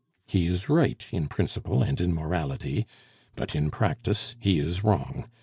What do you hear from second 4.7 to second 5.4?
wrong.